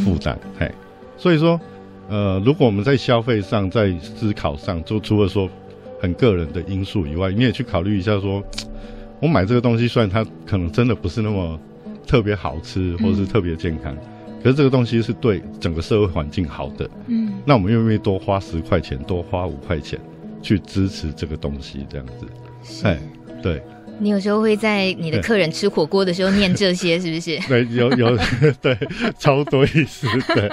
[0.04, 0.69] 负担，嘿，
[1.15, 1.58] 所以说，
[2.10, 5.50] 呃，如果我们在消费上，在思考上，就除了说。
[6.02, 8.44] 很个人的因素以外，你也去考虑一下说，
[9.22, 11.60] 我买这个东西，虽然它可能真的不是那么
[12.08, 20.00] 特别好吃，或者是特别健康，嗯，可是这个东西是对整个社会环境好的，嗯，那我们愿不愿意多花十块钱，多花五块钱
[20.42, 21.86] 去支持这个东西？
[21.88, 23.00] 这样子，哎，
[23.44, 23.62] 对。
[24.02, 27.38] 你有时候会在你的客人吃火锅的时候念这些，是不是？
[27.48, 28.18] 对，有有
[28.60, 28.76] 对，
[29.20, 30.08] 超多意思。
[30.34, 30.52] 对，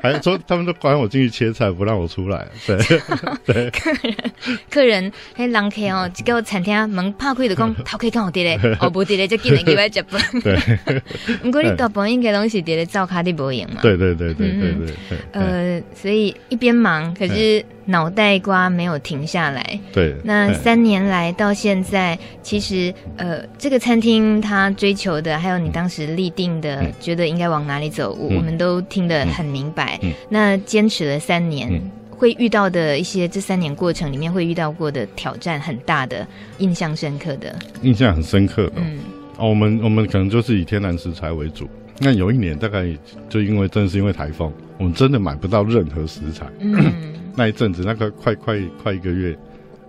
[0.00, 2.46] 还说他们都管我进去切菜，不让我出来。
[2.64, 2.78] 对
[3.44, 4.22] 对，客人
[4.70, 10.22] 客人还人客哦，一个餐厅门怕开的讲头可以看我爹嘞，哦不爹嘞，就进来给我吃饭。
[10.40, 11.02] 对，
[11.42, 13.80] 不过你大部分应该拢是爹嘞照卡的无用嘛。
[13.82, 15.18] 对对对对对对。
[15.32, 19.80] 呃，所以一边忙，可是脑袋瓜没有停下来。
[19.92, 20.14] 对。
[20.22, 22.83] 那三年来到现在，其实。
[23.16, 29.98] 呃，这个餐厅他追求的，还有你当时立定的，嗯、觉得应该往哪里走，我、我们都听得很明白。
[30.02, 36.26] 嗯、那坚持了三年，嗯、会遇到的一些这三年过程里面会遇到过的挑战很大的，
[36.58, 38.72] 印象深刻的，印象很深刻的。
[38.76, 38.98] 嗯，
[39.36, 41.68] 哦，我们我们可能就是以天然食材为主。
[42.00, 42.86] 那有一年大概
[43.28, 46.44] 就因为正是因为台风，我们真的买不到任何食材。
[46.58, 49.36] 嗯， 那一阵子那个快快快一个月，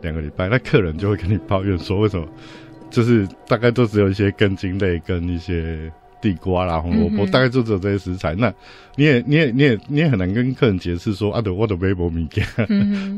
[0.04, 2.28] 两个礼拜，那客人就会跟你抱怨说为什么？
[2.96, 8.34] 就是大概都只有一些根茎类跟一些地瓜啦、红萝卜，大概就只有这些食材。
[8.36, 8.54] 那
[8.96, 12.42] 你也你也你也你也很难跟客人解释说啊，对，我的微波米给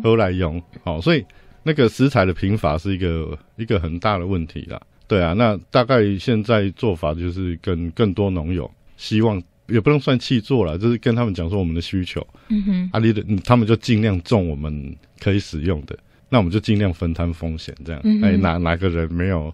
[0.02, 0.60] 都来用。
[0.84, 1.24] 好，所以
[1.62, 4.82] 那个食材的贫乏是一个一个很大的问题啦。
[5.08, 12.26] 对啊，那大概现在做法就是跟更多农友希望也不能算弃作了，就是跟他们讲说我们的需求。
[12.50, 15.96] 嗯哼，阿里的他们就尽量种我们可以使用的，
[16.30, 18.02] 那我们就尽量分摊风险，这样。
[18.24, 19.54] 哎，哪哪个人没有？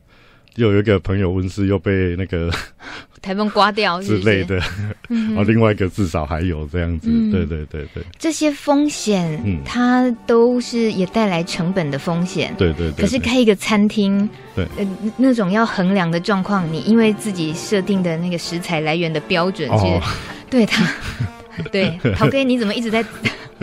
[0.58, 2.48] 又有一个朋友温室又被那个
[3.24, 4.62] 台风刮掉之类的，
[5.08, 8.04] 然 后另外一个至少还有这样子，嗯、对对对对。
[8.20, 13.02] 这些风险，嗯，它都是也带来成本的风险，对对对。
[13.02, 20.02] 可是开一个餐厅，对，呃，那种要衡量的状况，你因为自己设定的那个食材来源的标准，其实、哦、
[20.52, 20.88] 对他，
[21.72, 23.04] 对， 陶哥，你怎么一直在？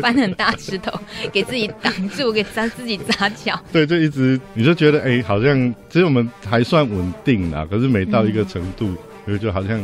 [0.03, 0.93] 搬很大石头
[1.33, 3.59] 给自己挡住，给砸自己砸脚。
[3.73, 7.67] 对，就一直你就觉得哎、欸，好像其实我们还算稳定啦。
[7.71, 8.95] 可是每到一个程度，
[9.27, 9.81] 就、嗯、就好像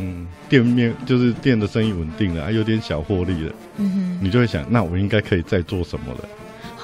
[0.49, 3.53] 店面就是店的生意稳定了，还有点小获利了。
[3.79, 6.29] 嗯哼，你就会想，那我应该可以再做什么了？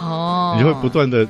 [0.00, 1.26] 哦，你就会不断的。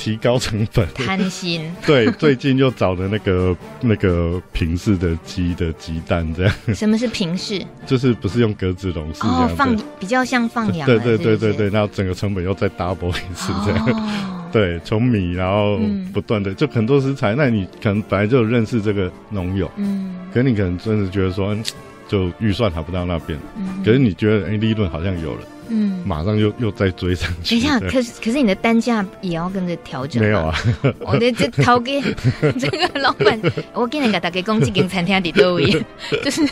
[0.00, 1.70] 提高成本，贪心。
[1.86, 6.54] 对，最近又找了那个那个平式的鸡的鸡蛋，这样。
[6.74, 7.62] 什么是平式？
[7.84, 10.86] 就是不是用格子笼式这样哦，放比较像放养。
[10.88, 13.86] 对对对对对，然后整个成本又再 double 一次这样。
[13.90, 15.78] 哦、对，从米然后
[16.14, 21.54] 不断的、嗯、就很多食材，那你可能本来就认识这个农友，嗯，可你可能真的觉得说，
[22.08, 25.40] 就预算还不到那边，嗯，可是你觉得哎，利润好像有了。
[25.70, 27.54] 嗯，马上又又再追上去。
[27.54, 30.22] 等一下，可是可是你的单价也要跟着调整。
[30.22, 30.54] 没有啊，
[31.00, 32.00] 我的这掏给
[32.58, 33.40] 这个老板，
[33.72, 35.84] 我给你个大概公积金餐厅的都一样，
[36.24, 36.42] 就是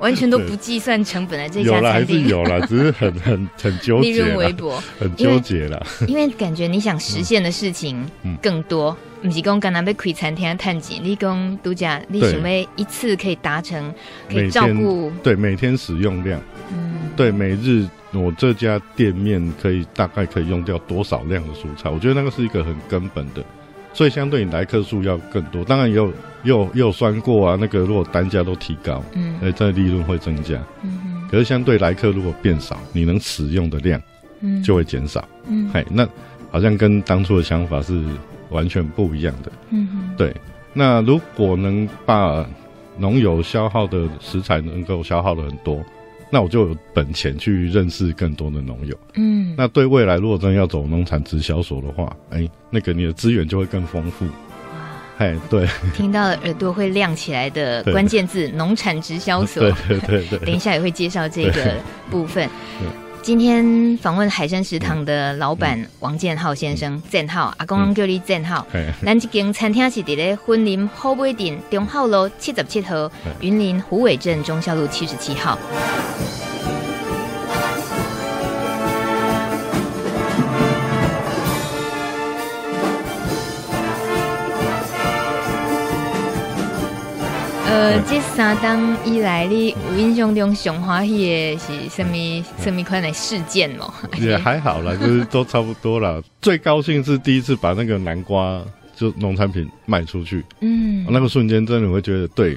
[0.00, 2.26] 完全都不计算成本的这家餐厅。
[2.28, 5.86] 有了，还是有了，只是很很很纠结，利润微薄，很纠结了。
[6.06, 8.08] 因为感觉你想实现的事情
[8.40, 13.92] 更多，不是讲刚刚被开餐厅探景，你讲度假，你准备一次可以达成，
[14.28, 16.40] 可以照顾对每天使用量，
[16.72, 16.87] 嗯，
[17.18, 17.86] 对每日。
[18.14, 21.90] 我这家店面可以大概可以用掉多少量的蔬菜？
[21.90, 23.44] 我觉得那个是一个很根本的，
[23.92, 25.62] 所以相对你来客数要更多。
[25.62, 26.10] 当然也有
[26.42, 31.28] 又又有算过啊，那个如果单价都提高，嗯，哎，这利润会增加，嗯哼。
[31.30, 34.00] 可是相对来客如果变少，你能使用的量，
[34.40, 36.08] 嗯，就会减少，嗯，嘿，那
[36.50, 38.02] 好像跟当初的想法是
[38.48, 40.16] 完全不一样的，嗯哼。
[40.16, 40.34] 对，
[40.72, 42.48] 那如果能把
[42.96, 45.84] 农友消耗的食材能够消耗的很多。
[46.30, 54.30] 那我就有本钱去认识更多的农友，嗯，那对未来如果真的要走农产直销所的话，哎、欸，那个你的资源就会更丰富，哇，
[55.18, 61.74] 哎，对，听到耳朵会亮起来的关键字“农产直销所”， 对对对对，等一下也会介绍这个
[62.10, 62.48] 部分。
[63.28, 68.66] 今天访问海山食堂的老板王建浩先生，建、嗯、浩阿公叫你建浩。
[69.04, 75.58] 咱这间餐厅是伫咧云林虎尾镇中孝路七十七号，云林虎尾镇中孝路七十七号。
[87.70, 93.92] 呃，这三档以来，你有印象中上欢喜的是什么什么款的事件吗？
[94.18, 96.18] 也 还好啦，就是都差不多啦。
[96.40, 98.62] 最高兴是第一次把那个南瓜
[98.96, 102.48] 就农产品卖出去，嗯，那个瞬间真的会觉得，对，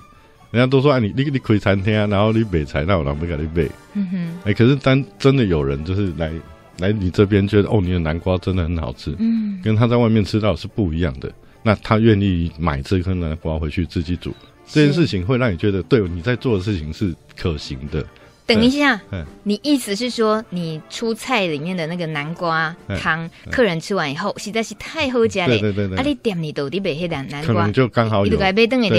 [0.51, 3.69] 人家都说哎，你你你开餐厅啊，然后你卖菜，那我哪会给你卖？
[3.95, 6.31] 嗯哼，哎、欸，可是当真的有人就是来
[6.77, 11.29] 来你这边，觉得哦，你的南瓜真的很好吃，嗯，跟他在外面吃到是不一样的，
[11.63, 14.33] 那他愿意买这颗南瓜回去自己煮。
[14.71, 18.05] 这件事情会让你觉得，对你在做的事情是可行的。
[18.45, 18.99] 等一下，
[19.43, 25.47] 你意思是说，你出菜里面的那个南瓜汤，客人吃完以后实在是太好吃了。
[25.47, 28.31] 对对对，啊，你店里到底卖黑南南瓜，就刚好有。
[28.31, 28.37] 对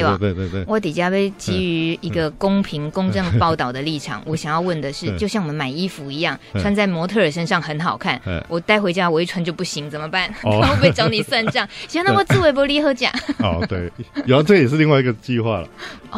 [0.02, 0.16] 吧？
[0.18, 0.64] 对对对。
[0.66, 10.32] 我底下被基于一个公平公正报道的立场，我想要问的是，就像我们买衣服一样，穿在模特儿身上很好看，我带回家我一穿就不行，怎么办？
[10.42, 11.68] 我 会不会找你算账？
[11.88, 13.12] 行，那我自卫不利和讲。
[13.38, 13.90] 哦，对，
[14.26, 15.68] 然后这也是另外一个计划了。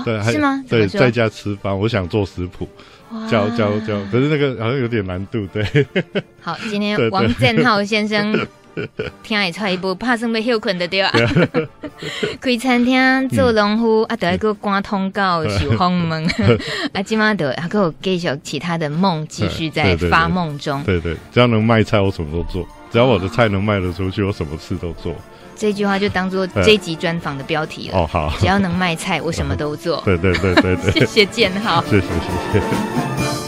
[0.04, 0.62] 对，是吗？
[0.68, 2.68] 对，在家吃饭，我想做食谱。
[3.30, 5.64] 教教教，可是那个好像有点难度，对。
[6.40, 8.34] 好，今天王建浩先生
[9.22, 11.12] 听一出一步怕什么休困的对吧？
[12.40, 16.26] 开餐厅做农夫啊，得一个关通告守红门
[16.92, 20.82] 啊，今晚得还有继续其他的梦，继续在发梦中。
[20.82, 25.14] 对对，只要能卖菜，我什么都做；只要我的菜能卖得出去，我什么事都做。
[25.56, 27.98] 这句话就当做这集专访的标题了。
[27.98, 30.02] 哦，好，只要能卖菜，我什么都做。
[30.06, 32.06] 对对对对对， 谢谢建浩，谢谢
[32.52, 33.43] 谢谢。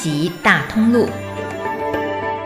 [0.00, 1.06] 集大通路，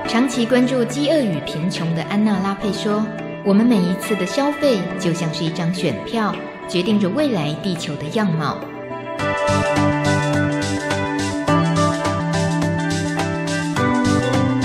[0.08, 3.06] 长期关注饥饿与贫穷的安娜拉佩说
[3.46, 6.34] ：“我们每一次的消费就像是一张选票，
[6.68, 8.58] 决定着未来地球的样貌。”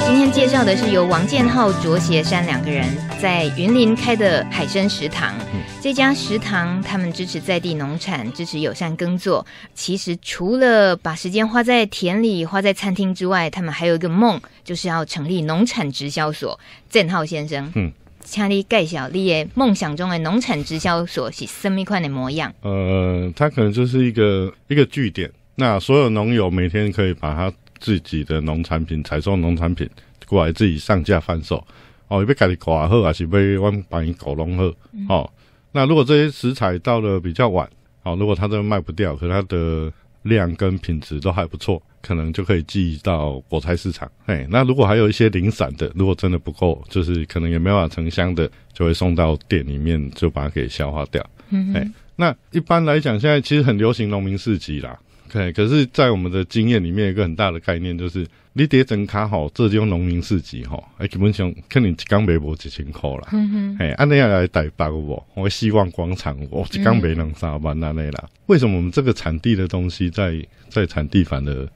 [0.04, 2.84] 今天介绍的是由王建浩、卓协山两个人
[3.22, 5.36] 在云林开的海生食堂。
[5.82, 9.46] 这家食堂，他们支持在地农产，支持友善耕作。
[9.74, 16.60] 其实除了把时间花在田里、花在餐厅之外，他们还有一个梦，就是要成立农产直销所。
[16.90, 17.90] 郑浩先生，嗯，
[18.22, 22.54] 请你介绍你的梦想中的农产直销所是什么款的模样？
[22.62, 29.90] 呃，它可能就是一个一个据点，那所有农友每天可以把他自己的农产品、采收农产品
[30.28, 31.66] 过来自己上架贩售。
[32.10, 34.58] 哦，要给你挂好，还是要我们帮你搞弄
[35.08, 35.16] 好？
[35.16, 35.32] 哦。
[35.80, 37.66] 那如果这些食材到了比较晚，
[38.04, 39.90] 好，如果它都卖不掉，可它的
[40.24, 44.12] 量跟品质都还不错，可能就可以寄到果菜市场。
[44.26, 51.26] 哎，那如果还有一些零散的，如果真的不够，就是可能也没办法成箱的，就会送到店里面，就把它给消化掉。
[51.50, 55.00] 嗯，哎，那一般来讲，现在其实很流行农民市集啦。
[55.32, 63.30] 对，可是，在我们的经验里面，有一个很大的概念就是，你得整卡好，这就农民市集哈，哎，基本上肯定一缸卖无一千块啦。
[63.32, 68.28] 嗯哼，哎，按那样来带包我，我希望广场我一缸卖两三万那类啦。
[68.48, 71.70] 为什么我们这个产地的东西在在产地反而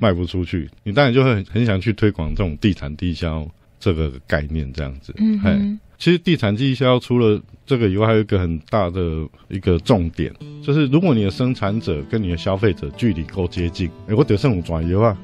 [0.00, 0.68] 卖不出去？
[0.82, 3.46] 你当然就会很，很想去推广这种地产地销
[3.78, 5.14] 这个概念，这样子。
[5.18, 5.78] 嗯哼。
[5.98, 10.30] 其实地产经销除了这个以外，还有一个很大的一个重点，
[10.62, 15.16] 就是如果你的生产者跟你的消费者距离够接近，哎，我得上转油啊，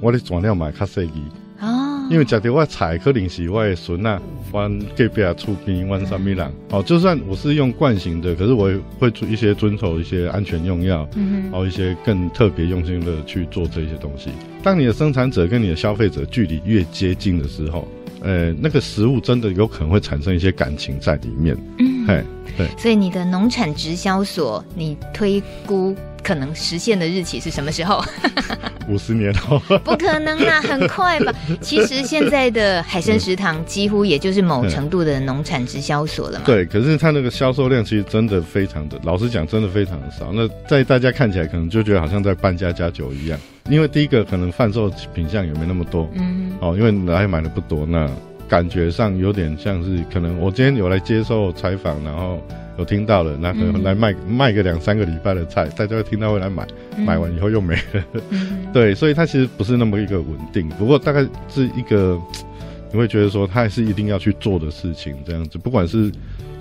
[0.00, 1.12] 我得转料买卡设计
[1.60, 4.20] 哦，因为假如我菜可能是我的孙啊，
[4.50, 14.30] 阮隔壁厝边阮什么人，哦，就算我是用惯型的，可是我也会做一些遵守一些安全用药，嗯哼，然后一些更特别用心的去做这些东西。
[14.64, 17.86] 当你的生产者跟你的消费者距离越接近的时候。
[18.24, 21.56] 呃，那个食物真的有可能会产生一些感情在里面。
[21.78, 22.24] 嗯，嘿，
[22.56, 22.66] 对。
[22.78, 28.02] 所以你的农产直销所，你推估可能实现的日期是什么时候？
[28.88, 29.58] 五十年后？
[29.84, 31.32] 不可能啦，很快吧？
[31.60, 36.44] 其实现在的海生食堂几乎也就是某程度的农产直销所了嘛。
[36.46, 40.32] 对，可是它那个销售量其实真的非常的，老实讲，真的非常的少。
[40.32, 43.38] 那在大家看起来可能就觉得好像在办家家酒一样。
[43.70, 48.06] 因为第一个可能贩售品相也没那么多，嗯，哦，因为来买的不多，那
[48.46, 52.38] 感觉上有点像是可能我今天有来接受采访，然后
[52.76, 56.66] 有听到了，那可能来卖卖个两三个礼拜的菜，大家会听到会来买，
[56.98, 62.20] 买完以后又没了，嗯、 对，所以它其实不是那么一个稳定，不过大概是一个
[62.94, 66.12] 你会觉得说他还是一定要去做的事情，这样子，不管是。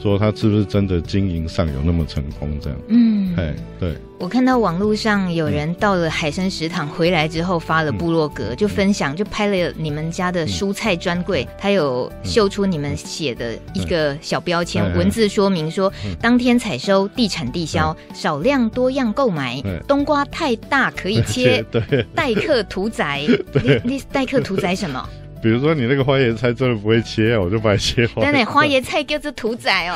[0.02, 2.60] 说他是不是真的经营上有那么成功？
[2.60, 21.64] 这样，嗯，哎，对，我看到网络上有人到了海生食堂回来之后发了部落格，就分享，就拍了你们家的蔬菜专柜，他有秀出你们写的一个小标签，文字说明说，当天采收，地产地销，少量多样购买，冬瓜太大可以切，
[22.14, 23.22] 待客屠宰，
[23.64, 25.08] 你你待客屠宰什么？
[25.44, 28.32] 比如说你那个花椰菜真的不会切，我就把它切花。
[28.32, 29.96] 对，花椰菜叫做屠宰哦。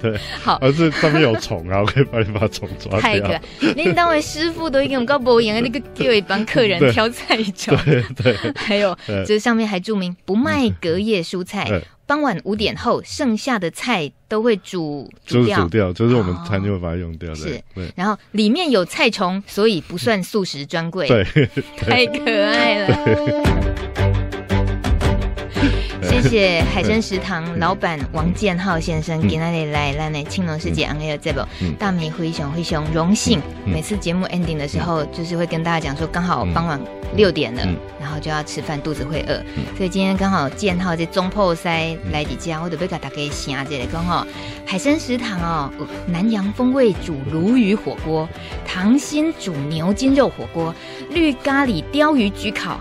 [0.00, 3.00] 对，好，而是上面有虫啊， 我可以帮你把虫抓掉。
[3.00, 3.42] 太可爱，
[3.74, 7.76] 你当为师傅都已经搞不赢，那个给我一帮客人挑菜种。
[7.84, 8.36] 对对。
[8.54, 8.96] 还有，
[9.26, 17.34] 这上面还注明不卖隔夜蔬菜，傍晚五点后剩下的菜都会煮煮掉，煮掉，就是我们餐厅会把它用掉的。
[17.34, 17.60] 是，
[17.96, 21.08] 然后里面有菜虫，所以不算素食专柜。
[21.08, 21.24] 对，
[21.76, 23.42] 太可爱了。
[26.08, 31.40] 谢谢海生食堂老板王建浩先生，今天来来来青龙世界 on air 这部
[31.78, 36.78] 大米灰熊灰熊荣幸，每次节目 ending 的时候，就是会跟大家讲说，刚好傍晚
[37.16, 37.66] 六点了，
[38.00, 39.42] 然后就要吃饭，肚子会饿，
[39.76, 44.26] 所以今天刚好建浩在中破塞来你家，我就要给大家写这个刚好
[44.66, 45.70] 海生食堂哦，
[46.06, 48.28] 南洋风味煮鲈鱼火锅，
[48.66, 50.74] 糖心煮牛筋肉火锅，
[51.10, 52.78] 绿咖喱鲷鱼焗烤，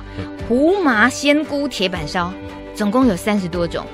[0.47, 2.33] 胡麻鲜菇铁板烧。
[2.75, 3.85] 总共有三十多种，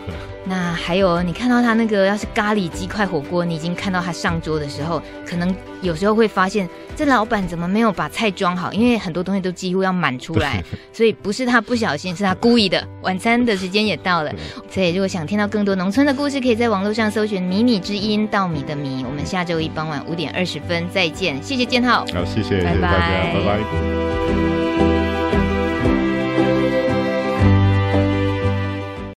[0.46, 10.64] 那还有你看到他那个要是咖喱鸡块火锅，你已经看到他上桌的时候，可能有时候会发现这老板怎么没有把菜装好，因为很多东西都几乎要满出来，
[10.94, 12.86] 所以不是他不小心，是他故意的。
[13.02, 14.32] 晚餐的时间也到了，
[14.70, 19.06] 所以如果想听到更多农村的故事，可以在网络上搜寻“迷你之音”稻米的米。
[19.08, 24.59] 我们下周一傍晚五点二十分再见，谢谢建浩，好，谢谢，拜拜，拜拜。